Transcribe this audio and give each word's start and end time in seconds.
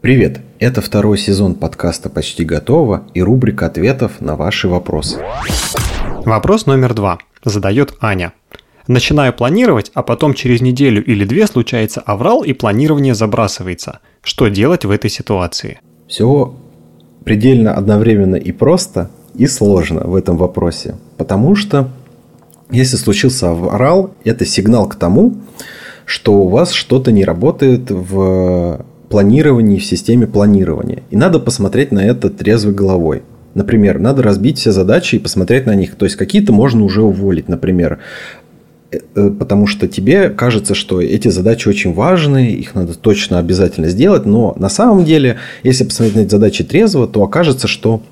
Привет! 0.00 0.40
Это 0.58 0.80
второй 0.80 1.18
сезон 1.18 1.54
подкаста 1.54 2.08
«Почти 2.08 2.42
готово» 2.42 3.04
и 3.12 3.20
рубрика 3.20 3.66
ответов 3.66 4.22
на 4.22 4.34
ваши 4.34 4.66
вопросы. 4.66 5.18
Вопрос 6.24 6.64
номер 6.64 6.94
два. 6.94 7.18
Задает 7.44 7.92
Аня. 8.00 8.32
Начинаю 8.88 9.34
планировать, 9.34 9.90
а 9.92 10.02
потом 10.02 10.32
через 10.32 10.62
неделю 10.62 11.04
или 11.04 11.26
две 11.26 11.46
случается 11.46 12.00
аврал 12.00 12.42
и 12.42 12.54
планирование 12.54 13.14
забрасывается. 13.14 13.98
Что 14.22 14.48
делать 14.48 14.86
в 14.86 14.90
этой 14.90 15.10
ситуации? 15.10 15.80
Все 16.08 16.54
предельно 17.26 17.74
одновременно 17.74 18.36
и 18.36 18.52
просто, 18.52 19.10
и 19.34 19.46
сложно 19.46 20.04
в 20.04 20.14
этом 20.16 20.38
вопросе. 20.38 20.96
Потому 21.18 21.54
что 21.54 21.90
если 22.70 22.96
случился 22.96 23.50
аврал, 23.50 24.14
это 24.24 24.46
сигнал 24.46 24.88
к 24.88 24.94
тому, 24.94 25.36
что 26.06 26.36
у 26.36 26.48
вас 26.48 26.72
что-то 26.72 27.12
не 27.12 27.22
работает 27.22 27.90
в 27.90 28.86
планировании, 29.10 29.78
в 29.78 29.84
системе 29.84 30.26
планирования. 30.26 31.02
И 31.10 31.16
надо 31.16 31.40
посмотреть 31.40 31.92
на 31.92 31.98
это 31.98 32.30
трезвой 32.30 32.72
головой. 32.72 33.22
Например, 33.54 33.98
надо 33.98 34.22
разбить 34.22 34.58
все 34.58 34.70
задачи 34.70 35.16
и 35.16 35.18
посмотреть 35.18 35.66
на 35.66 35.74
них. 35.74 35.96
То 35.96 36.06
есть, 36.06 36.16
какие-то 36.16 36.52
можно 36.52 36.84
уже 36.84 37.02
уволить, 37.02 37.48
например. 37.48 37.98
Э, 38.92 38.98
э, 39.16 39.30
потому 39.30 39.66
что 39.66 39.88
тебе 39.88 40.30
кажется, 40.30 40.76
что 40.76 41.00
эти 41.02 41.26
задачи 41.26 41.68
очень 41.68 41.92
важны, 41.92 42.52
их 42.52 42.76
надо 42.76 42.94
точно 42.94 43.40
обязательно 43.40 43.88
сделать. 43.88 44.26
Но 44.26 44.54
на 44.56 44.68
самом 44.68 45.04
деле, 45.04 45.38
если 45.64 45.82
посмотреть 45.82 46.16
на 46.16 46.20
эти 46.20 46.30
задачи 46.30 46.62
трезво, 46.62 47.08
то 47.08 47.24
окажется, 47.24 47.66
что 47.66 48.02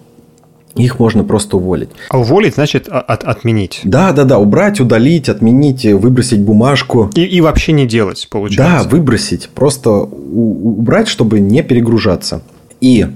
их 0.84 0.98
можно 0.98 1.24
просто 1.24 1.56
уволить. 1.56 1.90
А 2.08 2.18
уволить 2.18 2.54
значит 2.54 2.88
от, 2.88 3.24
отменить. 3.24 3.80
Да, 3.84 4.12
да, 4.12 4.24
да. 4.24 4.38
Убрать, 4.38 4.80
удалить, 4.80 5.28
отменить, 5.28 5.84
выбросить 5.84 6.40
бумажку. 6.40 7.10
И, 7.14 7.22
и 7.22 7.40
вообще 7.40 7.72
не 7.72 7.86
делать, 7.86 8.26
получается. 8.30 8.84
Да, 8.84 8.88
выбросить. 8.88 9.48
Просто 9.54 9.90
убрать, 9.90 11.08
чтобы 11.08 11.40
не 11.40 11.62
перегружаться. 11.62 12.42
И 12.80 13.06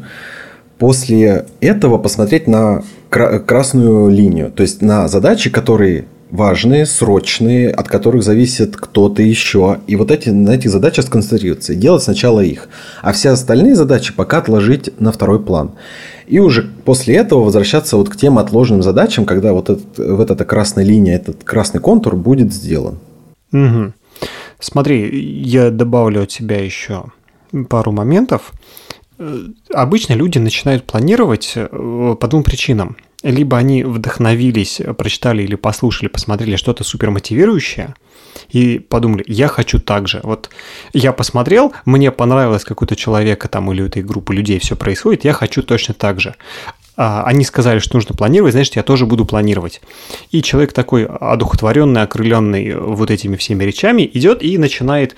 после 0.79 1.47
этого 1.61 1.99
посмотреть 1.99 2.47
на 2.47 2.83
красную 3.09 4.09
линию. 4.11 4.51
То 4.51 4.63
есть 4.63 4.83
на 4.83 5.07
задачи, 5.07 5.51
которые 5.51 6.07
важные, 6.33 6.87
срочные, 6.87 7.71
от 7.71 7.89
которых 7.89 8.25
зависит 8.25 8.77
кто-то 8.77 9.23
еще. 9.23 9.79
И 9.87 9.97
вот 9.97 10.11
эти, 10.11 10.31
на 10.31 10.51
этих 10.51 10.71
задачах 10.71 11.05
сконцентрироваться. 11.05 11.75
И 11.75 11.77
делать 11.77 12.03
сначала 12.03 12.41
их. 12.41 12.69
А 13.03 13.13
все 13.13 13.31
остальные 13.31 13.77
задачи 13.77 14.15
пока 14.15 14.39
отложить 14.39 14.99
на 14.99 15.13
второй 15.13 15.41
план. 15.41 15.73
И 16.27 16.39
уже 16.39 16.71
после 16.85 17.17
этого 17.17 17.45
возвращаться 17.45 17.99
вот 17.99 18.09
к 18.09 18.17
тем 18.17 18.39
отложенным 18.39 18.83
задачам, 18.83 19.27
когда 19.27 19.53
вот, 19.53 19.69
этот, 19.69 19.99
вот 19.99 20.31
эта 20.31 20.45
красная 20.47 20.85
линия, 20.85 21.17
этот 21.17 21.45
красный 21.45 21.81
контур 21.81 22.17
будет 22.17 22.53
сделан. 22.53 22.99
Угу. 23.53 23.93
Смотри, 24.59 25.21
я 25.21 25.71
добавлю 25.71 26.23
от 26.23 26.33
себя 26.33 26.65
еще 26.65 27.05
пару 27.69 27.93
моментов. 27.93 28.53
Э, 29.19 29.39
обычно 29.75 30.15
люди 30.15 30.39
начинают 30.39 30.85
планировать 30.85 31.53
э, 31.57 32.17
по 32.19 32.29
двум 32.29 32.43
причинам 32.43 32.97
либо 33.23 33.57
они 33.57 33.85
вдохновились, 33.85 34.81
прочитали 34.99 35.43
или 35.43 35.55
послушали, 35.55 36.09
посмотрели 36.09 36.57
что-то 36.57 36.85
супер 36.85 37.11
мотивирующее 37.11 37.95
и 38.51 38.79
подумали, 38.79 39.25
я 39.27 39.49
хочу 39.49 39.79
так 39.79 40.09
же. 40.09 40.21
Вот 40.23 40.51
я 40.93 41.13
посмотрел, 41.13 41.73
мне 41.85 42.11
понравилось 42.11 42.65
какой-то 42.65 42.97
человека 42.97 43.49
там 43.49 43.71
или 43.73 43.83
у 43.83 43.87
этой 43.87 44.03
группы 44.03 44.35
людей 44.35 44.59
все 44.59 44.77
происходит, 44.77 45.25
я 45.25 45.33
хочу 45.33 45.63
точно 45.63 45.95
так 45.95 46.21
же. 46.21 46.35
А, 46.97 47.25
они 47.25 47.45
сказали, 47.45 47.79
что 47.79 47.97
нужно 47.97 48.15
планировать, 48.15 48.53
значит, 48.53 48.77
я 48.77 48.83
тоже 48.83 49.07
буду 49.07 49.25
планировать. 49.25 49.81
И 50.31 50.43
человек 50.43 50.73
такой 50.73 51.07
одухотворенный, 51.07 52.03
окрыленный 52.03 52.77
вот 52.77 53.11
этими 53.11 53.37
всеми 53.37 53.65
речами 53.65 54.09
идет 54.13 54.43
и 54.43 54.59
начинает 54.59 55.17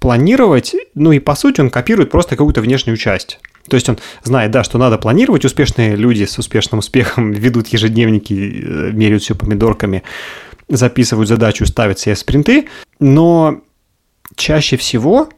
планировать, 0.00 0.74
ну 0.94 1.12
и 1.12 1.18
по 1.18 1.34
сути 1.34 1.60
он 1.60 1.70
копирует 1.70 2.10
просто 2.10 2.36
какую-то 2.36 2.60
внешнюю 2.60 2.96
часть. 2.96 3.38
То 3.68 3.74
есть 3.76 3.88
он 3.88 3.98
знает, 4.22 4.50
да, 4.50 4.64
что 4.64 4.78
надо 4.78 4.98
планировать. 4.98 5.44
Успешные 5.44 5.96
люди 5.96 6.24
с 6.24 6.38
успешным 6.38 6.78
успехом 6.78 7.32
ведут 7.32 7.68
ежедневники, 7.68 8.34
э, 8.34 8.90
меряют 8.92 9.22
все 9.22 9.34
помидорками, 9.34 10.02
записывают 10.68 11.28
задачу, 11.28 11.66
ставят 11.66 11.98
себе 11.98 12.16
спринты. 12.16 12.68
Но 13.00 13.60
чаще 14.36 14.76
всего 14.76 15.28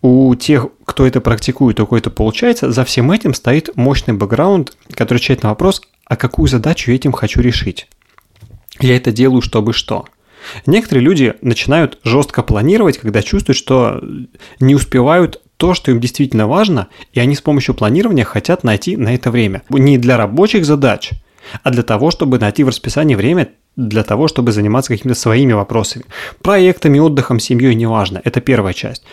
у 0.00 0.34
тех, 0.34 0.68
кто 0.84 1.06
это 1.06 1.20
практикует, 1.20 1.80
у 1.80 1.86
кого 1.86 1.98
это 1.98 2.10
получается, 2.10 2.70
за 2.70 2.84
всем 2.84 3.10
этим 3.10 3.34
стоит 3.34 3.74
мощный 3.76 4.14
бэкграунд, 4.14 4.76
который 4.92 5.18
отвечает 5.18 5.42
на 5.42 5.50
вопрос, 5.50 5.82
а 6.04 6.16
какую 6.16 6.48
задачу 6.48 6.90
я 6.90 6.96
этим 6.96 7.12
хочу 7.12 7.40
решить. 7.40 7.88
Я 8.80 8.96
это 8.96 9.10
делаю, 9.10 9.42
чтобы 9.42 9.72
что? 9.72 10.06
Некоторые 10.66 11.04
люди 11.04 11.34
начинают 11.42 11.98
жестко 12.04 12.42
планировать, 12.42 12.98
когда 12.98 13.22
чувствуют, 13.22 13.58
что 13.58 14.00
не 14.60 14.74
успевают 14.74 15.42
то, 15.58 15.74
что 15.74 15.90
им 15.90 16.00
действительно 16.00 16.46
важно, 16.46 16.88
и 17.12 17.20
они 17.20 17.34
с 17.34 17.42
помощью 17.42 17.74
планирования 17.74 18.24
хотят 18.24 18.64
найти 18.64 18.96
на 18.96 19.14
это 19.14 19.30
время. 19.30 19.62
Не 19.68 19.98
для 19.98 20.16
рабочих 20.16 20.64
задач, 20.64 21.10
а 21.62 21.70
для 21.70 21.82
того, 21.82 22.10
чтобы 22.10 22.38
найти 22.38 22.64
в 22.64 22.68
расписании 22.68 23.16
время 23.16 23.50
для 23.76 24.02
того, 24.02 24.28
чтобы 24.28 24.52
заниматься 24.52 24.92
какими-то 24.92 25.18
своими 25.18 25.52
вопросами. 25.52 26.04
Проектами, 26.42 26.98
отдыхом, 26.98 27.38
семьей, 27.40 27.74
неважно. 27.74 28.20
Это 28.24 28.40
первая 28.40 28.72
часть. 28.72 29.04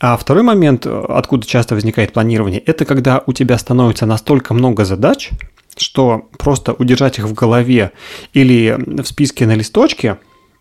А 0.00 0.16
второй 0.16 0.42
момент, 0.42 0.86
откуда 0.86 1.46
часто 1.46 1.74
возникает 1.74 2.12
планирование, 2.12 2.60
это 2.60 2.84
когда 2.84 3.22
у 3.26 3.32
тебя 3.32 3.56
становится 3.56 4.04
настолько 4.04 4.52
много 4.54 4.84
задач, 4.84 5.30
что 5.76 6.28
просто 6.38 6.72
удержать 6.72 7.18
их 7.18 7.26
в 7.26 7.34
голове 7.34 7.92
или 8.32 8.76
в 8.78 9.04
списке 9.04 9.46
на 9.46 9.54
листочке 9.54 10.18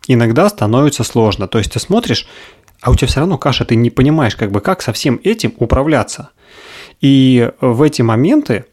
иногда 0.07 0.47
становится 0.49 1.03
сложно. 1.03 1.47
То 1.47 1.57
есть 1.57 1.73
ты 1.73 1.79
смотришь, 1.79 2.27
а 2.81 2.91
у 2.91 2.95
тебя 2.95 3.07
все 3.07 3.19
равно 3.19 3.37
каша, 3.37 3.63
ты 3.63 3.75
не 3.75 3.89
понимаешь, 3.89 4.35
как 4.35 4.51
бы 4.51 4.59
как 4.59 4.81
со 4.81 4.91
всем 4.91 5.19
этим 5.23 5.53
управляться. 5.57 6.29
И 6.99 7.51
в 7.61 7.81
эти 7.81 8.01
моменты 8.01 8.65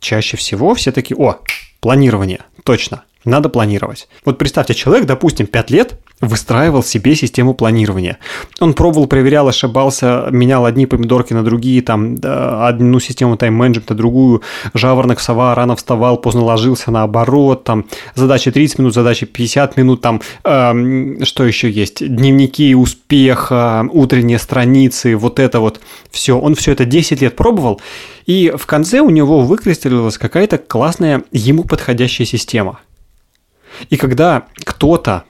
чаще 0.00 0.36
всего 0.36 0.74
все 0.74 0.92
таки 0.92 1.14
о, 1.14 1.38
планирование, 1.80 2.40
точно, 2.64 3.04
надо 3.24 3.48
планировать. 3.48 4.08
Вот 4.24 4.38
представьте, 4.38 4.74
человек, 4.74 5.06
допустим, 5.06 5.46
5 5.46 5.70
лет 5.70 6.00
выстраивал 6.20 6.82
себе 6.82 7.14
систему 7.14 7.54
планирования. 7.54 8.18
Он 8.60 8.74
пробовал, 8.74 9.06
проверял, 9.06 9.48
ошибался, 9.48 10.28
менял 10.30 10.66
одни 10.66 10.86
помидорки 10.86 11.32
на 11.32 11.42
другие, 11.42 11.80
там, 11.82 12.16
одну 12.22 13.00
систему 13.00 13.36
тайм-менеджмента, 13.36 13.94
другую, 13.94 14.42
жаворонок, 14.74 15.20
сова, 15.20 15.54
рано 15.54 15.76
вставал, 15.76 16.18
поздно 16.18 16.44
ложился, 16.44 16.90
наоборот, 16.90 17.64
там, 17.64 17.86
задачи 18.14 18.50
30 18.50 18.78
минут, 18.80 18.94
задачи 18.94 19.24
50 19.24 19.76
минут, 19.76 20.02
там, 20.02 20.20
э, 20.44 21.24
что 21.24 21.44
еще 21.44 21.70
есть, 21.70 22.06
дневники 22.06 22.74
успеха, 22.74 23.88
утренние 23.90 24.38
страницы, 24.38 25.16
вот 25.16 25.38
это 25.38 25.60
вот 25.60 25.80
все. 26.10 26.38
Он 26.38 26.54
все 26.54 26.72
это 26.72 26.84
10 26.84 27.22
лет 27.22 27.34
пробовал, 27.36 27.80
и 28.26 28.52
в 28.56 28.66
конце 28.66 29.00
у 29.00 29.10
него 29.10 29.40
выкристаллилась 29.40 30.18
какая-то 30.18 30.58
классная 30.58 31.22
ему 31.32 31.64
подходящая 31.64 32.26
система. 32.26 32.80
И 33.88 33.96
когда 33.96 34.44
кто-то 34.64 35.24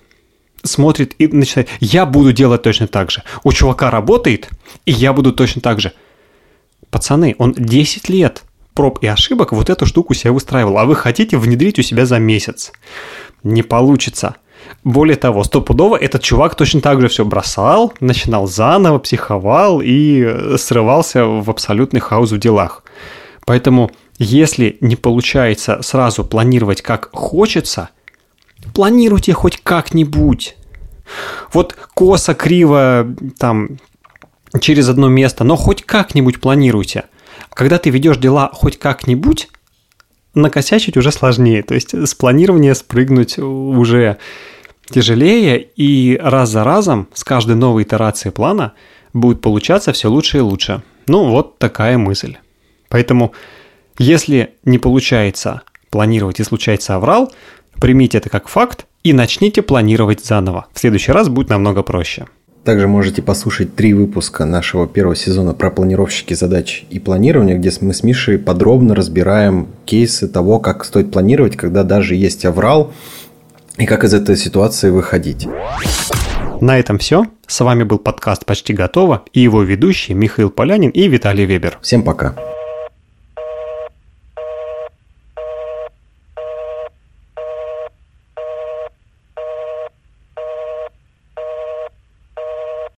смотрит 0.62 1.14
и 1.18 1.28
начинает, 1.28 1.68
я 1.80 2.06
буду 2.06 2.32
делать 2.32 2.62
точно 2.62 2.86
так 2.86 3.10
же. 3.10 3.22
У 3.44 3.52
чувака 3.52 3.90
работает, 3.90 4.50
и 4.86 4.92
я 4.92 5.12
буду 5.12 5.32
точно 5.32 5.60
так 5.60 5.80
же. 5.80 5.92
Пацаны, 6.90 7.34
он 7.38 7.54
10 7.56 8.08
лет 8.08 8.42
проб 8.74 8.98
и 9.02 9.06
ошибок 9.06 9.52
вот 9.52 9.70
эту 9.70 9.86
штуку 9.86 10.14
себе 10.14 10.32
выстраивал, 10.32 10.78
а 10.78 10.84
вы 10.84 10.94
хотите 10.94 11.36
внедрить 11.36 11.78
у 11.78 11.82
себя 11.82 12.06
за 12.06 12.18
месяц. 12.18 12.72
Не 13.42 13.62
получится. 13.62 14.36
Более 14.84 15.16
того, 15.16 15.44
стопудово 15.44 15.96
этот 15.96 16.22
чувак 16.22 16.54
точно 16.54 16.80
так 16.80 17.00
же 17.00 17.08
все 17.08 17.24
бросал, 17.24 17.92
начинал 18.00 18.46
заново, 18.46 18.98
психовал 18.98 19.80
и 19.82 20.56
срывался 20.56 21.24
в 21.24 21.50
абсолютный 21.50 22.00
хаос 22.00 22.30
в 22.30 22.38
делах. 22.38 22.84
Поэтому, 23.46 23.90
если 24.18 24.76
не 24.80 24.96
получается 24.96 25.80
сразу 25.82 26.24
планировать 26.24 26.82
как 26.82 27.08
хочется– 27.12 27.90
Планируйте 28.74 29.32
хоть 29.32 29.60
как-нибудь. 29.62 30.56
Вот 31.52 31.76
косо, 31.94 32.34
криво, 32.34 33.06
там, 33.38 33.78
через 34.60 34.88
одно 34.88 35.08
место, 35.08 35.44
но 35.44 35.56
хоть 35.56 35.82
как-нибудь 35.82 36.40
планируйте. 36.40 37.04
Когда 37.52 37.78
ты 37.78 37.90
ведешь 37.90 38.16
дела 38.16 38.50
хоть 38.52 38.78
как-нибудь, 38.78 39.48
накосячить 40.34 40.96
уже 40.96 41.10
сложнее. 41.10 41.62
То 41.62 41.74
есть 41.74 41.94
с 41.94 42.14
планирования 42.14 42.74
спрыгнуть 42.74 43.38
уже 43.38 44.18
тяжелее, 44.88 45.60
и 45.76 46.18
раз 46.20 46.50
за 46.50 46.64
разом 46.64 47.08
с 47.14 47.24
каждой 47.24 47.56
новой 47.56 47.84
итерацией 47.84 48.32
плана 48.32 48.72
будет 49.12 49.40
получаться 49.40 49.92
все 49.92 50.08
лучше 50.08 50.38
и 50.38 50.40
лучше. 50.40 50.82
Ну, 51.06 51.30
вот 51.30 51.58
такая 51.58 51.98
мысль. 51.98 52.36
Поэтому, 52.88 53.32
если 53.98 54.54
не 54.64 54.78
получается 54.78 55.62
планировать 55.90 56.40
и 56.40 56.44
случается 56.44 56.96
аврал, 56.96 57.32
Примите 57.80 58.18
это 58.18 58.28
как 58.28 58.48
факт 58.48 58.86
и 59.02 59.12
начните 59.12 59.62
планировать 59.62 60.24
заново. 60.24 60.66
В 60.74 60.78
следующий 60.78 61.12
раз 61.12 61.28
будет 61.28 61.48
намного 61.48 61.82
проще. 61.82 62.26
Также 62.64 62.86
можете 62.86 63.22
послушать 63.22 63.74
три 63.74 63.94
выпуска 63.94 64.44
нашего 64.44 64.86
первого 64.86 65.16
сезона 65.16 65.54
про 65.54 65.70
планировщики 65.70 66.34
задач 66.34 66.84
и 66.90 66.98
планирование, 66.98 67.56
где 67.56 67.72
мы 67.80 67.94
с 67.94 68.02
Мишей 68.02 68.38
подробно 68.38 68.94
разбираем 68.94 69.68
кейсы 69.86 70.28
того, 70.28 70.58
как 70.58 70.84
стоит 70.84 71.10
планировать, 71.10 71.56
когда 71.56 71.82
даже 71.82 72.14
есть 72.14 72.44
аврал, 72.44 72.92
и 73.78 73.86
как 73.86 74.04
из 74.04 74.12
этой 74.12 74.36
ситуации 74.36 74.90
выходить. 74.90 75.48
На 76.60 76.78
этом 76.78 76.98
все. 76.98 77.24
С 77.46 77.60
вами 77.60 77.84
был 77.84 77.98
подкаст 77.98 78.44
«Почти 78.44 78.74
готово» 78.74 79.22
и 79.32 79.40
его 79.40 79.62
ведущие 79.62 80.14
Михаил 80.14 80.50
Полянин 80.50 80.90
и 80.90 81.08
Виталий 81.08 81.46
Вебер. 81.46 81.78
Всем 81.80 82.02
пока. 82.02 82.36